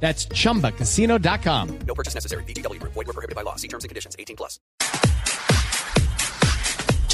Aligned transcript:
That's 0.00 0.28
chumbacasino.com. 0.28 1.68
No 1.86 1.94
purchase 1.94 2.14
necessary. 2.14 2.44
BGW. 2.44 2.80
Void 2.82 3.06
were 3.06 3.12
prohibited 3.12 3.34
by 3.34 3.42
law. 3.42 3.56
See 3.56 3.68
terms 3.68 3.84
and 3.84 3.88
conditions. 3.90 4.14
18 4.18 4.36
plus. 4.36 4.60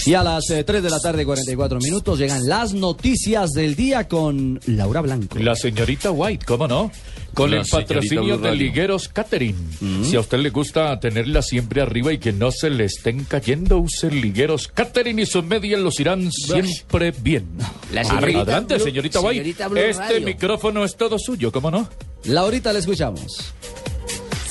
Y 0.05 0.15
a 0.15 0.25
las 0.25 0.51
eh, 0.51 0.65
3 0.65 0.83
de 0.83 0.91
la 0.91 0.99
tarde, 0.99 1.25
44 1.25 1.79
minutos, 1.79 2.19
llegan 2.19 2.41
las 2.49 2.73
noticias 2.75 3.53
del 3.53 3.77
día 3.77 4.09
con 4.09 4.59
Laura 4.67 5.01
Blanco. 5.01 5.39
La 5.39 5.55
señorita 5.55 6.11
White, 6.11 6.45
¿cómo 6.45 6.67
no? 6.67 6.91
Con 7.35 7.53
La 7.53 7.59
el 7.61 7.67
patrocinio 7.69 8.37
de. 8.37 8.53
Ligueros 8.57 9.09
Catering. 9.09 9.55
Si 10.03 10.17
a 10.17 10.21
usted 10.21 10.39
le 10.39 10.51
gusta 10.51 10.99
tenerla 10.99 11.41
siempre 11.41 11.83
arriba 11.83 12.13
y 12.13 12.19
que 12.19 12.33
no 12.33 12.51
se 12.51 12.69
le 12.69 12.87
estén 12.87 13.23
cayendo, 13.25 13.79
use 13.79 14.11
Ligueros 14.11 14.67
Catering 14.67 15.21
y 15.21 15.27
sus 15.27 15.45
medias 15.45 15.81
los 15.81 16.01
irán 16.01 16.33
siempre 16.33 17.13
bien. 17.13 17.47
La 17.93 18.03
señorita 18.03 18.41
Adelante, 18.41 18.75
Blue- 18.75 18.85
señorita 18.85 19.21
White. 19.21 19.35
señorita 19.55 19.67
este 19.89 20.03
Radio. 20.15 20.27
micrófono 20.27 20.85
es 20.85 20.97
todo 20.97 21.17
suyo, 21.17 21.53
¿cómo 21.53 21.71
no? 21.71 21.89
Laurita, 22.25 22.73
le 22.73 22.79
escuchamos. 22.79 23.53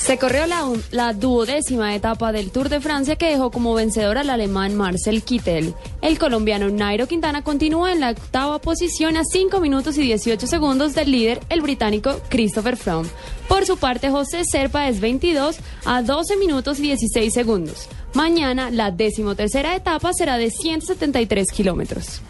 Se 0.02 0.18
corrió 0.18 0.42
la, 0.90 1.12
duodécima 1.12 1.94
etapa 1.94 2.32
del 2.32 2.50
Tour 2.50 2.68
de 2.68 2.80
Francia 2.80 3.14
que 3.14 3.30
dejó 3.30 3.52
como 3.52 3.72
vencedor 3.72 4.18
al 4.18 4.30
alemán 4.30 4.74
Marcel 4.74 5.22
Kittel. 5.22 5.74
El 6.00 6.18
colombiano 6.18 6.68
Nairo 6.70 7.06
Quintana 7.06 7.44
continúa 7.44 7.92
en 7.92 8.00
la 8.00 8.10
octava 8.10 8.60
posición 8.60 9.16
a 9.16 9.22
5 9.24 9.60
minutos 9.60 9.96
y 9.98 10.02
18 10.02 10.44
segundos 10.48 10.96
del 10.96 11.12
líder, 11.12 11.40
el 11.50 11.60
británico 11.60 12.20
Christopher 12.28 12.76
Froome. 12.76 13.08
Por 13.46 13.64
su 13.64 13.76
parte, 13.76 14.10
José 14.10 14.42
Serpa 14.44 14.88
es 14.88 15.00
22 15.00 15.58
a 15.84 16.02
12 16.02 16.36
minutos 16.36 16.80
y 16.80 16.82
16 16.82 17.32
segundos. 17.32 17.86
Mañana, 18.12 18.72
la 18.72 18.90
decimotercera 18.90 19.76
etapa 19.76 20.12
será 20.12 20.36
de 20.36 20.50
173 20.50 21.52
kilómetros. 21.52 22.20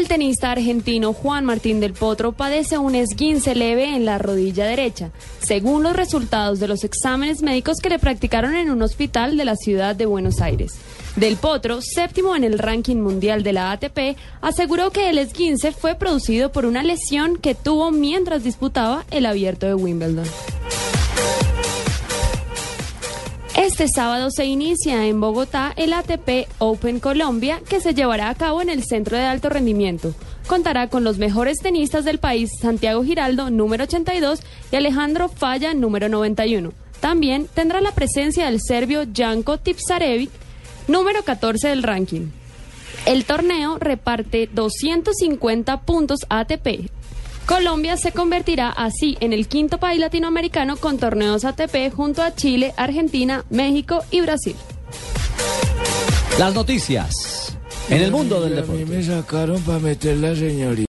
El 0.00 0.08
tenista 0.08 0.50
argentino 0.50 1.12
Juan 1.12 1.44
Martín 1.44 1.78
del 1.78 1.92
Potro 1.92 2.32
padece 2.32 2.78
un 2.78 2.94
esguince 2.94 3.54
leve 3.54 3.94
en 3.94 4.06
la 4.06 4.16
rodilla 4.16 4.64
derecha, 4.64 5.10
según 5.40 5.82
los 5.82 5.94
resultados 5.94 6.58
de 6.58 6.68
los 6.68 6.84
exámenes 6.84 7.42
médicos 7.42 7.76
que 7.82 7.90
le 7.90 7.98
practicaron 7.98 8.54
en 8.54 8.70
un 8.70 8.80
hospital 8.80 9.36
de 9.36 9.44
la 9.44 9.56
ciudad 9.56 9.94
de 9.94 10.06
Buenos 10.06 10.40
Aires. 10.40 10.72
Del 11.16 11.36
Potro, 11.36 11.82
séptimo 11.82 12.34
en 12.34 12.44
el 12.44 12.58
ranking 12.58 12.96
mundial 12.96 13.42
de 13.42 13.52
la 13.52 13.72
ATP, 13.72 14.16
aseguró 14.40 14.90
que 14.90 15.10
el 15.10 15.18
esguince 15.18 15.70
fue 15.70 15.96
producido 15.96 16.50
por 16.50 16.64
una 16.64 16.82
lesión 16.82 17.36
que 17.36 17.54
tuvo 17.54 17.90
mientras 17.90 18.42
disputaba 18.42 19.04
el 19.10 19.26
abierto 19.26 19.66
de 19.66 19.74
Wimbledon. 19.74 20.24
Este 23.62 23.88
sábado 23.88 24.30
se 24.30 24.46
inicia 24.46 25.04
en 25.06 25.20
Bogotá 25.20 25.74
el 25.76 25.92
ATP 25.92 26.48
Open 26.60 26.98
Colombia 26.98 27.60
que 27.68 27.82
se 27.82 27.92
llevará 27.92 28.30
a 28.30 28.34
cabo 28.34 28.62
en 28.62 28.70
el 28.70 28.84
Centro 28.84 29.18
de 29.18 29.24
Alto 29.24 29.50
Rendimiento. 29.50 30.14
Contará 30.46 30.88
con 30.88 31.04
los 31.04 31.18
mejores 31.18 31.58
tenistas 31.58 32.06
del 32.06 32.18
país, 32.18 32.48
Santiago 32.58 33.04
Giraldo, 33.04 33.50
número 33.50 33.84
82, 33.84 34.40
y 34.72 34.76
Alejandro 34.76 35.28
Falla, 35.28 35.74
número 35.74 36.08
91. 36.08 36.72
También 37.00 37.48
tendrá 37.52 37.82
la 37.82 37.92
presencia 37.92 38.46
del 38.46 38.62
serbio 38.62 39.02
Janko 39.14 39.58
Tipsarevic, 39.58 40.30
número 40.88 41.22
14 41.22 41.68
del 41.68 41.82
ranking. 41.82 42.28
El 43.04 43.26
torneo 43.26 43.76
reparte 43.78 44.48
250 44.50 45.82
puntos 45.82 46.20
ATP. 46.30 46.88
Colombia 47.50 47.96
se 47.96 48.12
convertirá 48.12 48.70
así 48.70 49.18
en 49.18 49.32
el 49.32 49.48
quinto 49.48 49.78
país 49.78 49.98
latinoamericano 49.98 50.76
con 50.76 50.98
torneos 50.98 51.44
ATP 51.44 51.92
junto 51.92 52.22
a 52.22 52.32
Chile, 52.32 52.72
Argentina, 52.76 53.44
México 53.50 54.04
y 54.12 54.20
Brasil. 54.20 54.54
Las 56.38 56.54
noticias 56.54 57.58
en 57.88 58.02
el 58.02 58.12
mundo 58.12 58.40
del 58.40 58.56
A 58.56 58.62
mí 58.62 58.78
deporte. 58.78 58.96
me 58.96 59.02
sacaron 59.02 59.60
para 59.62 59.80
meter 59.80 60.18
la 60.18 60.36
señorita. 60.36 60.86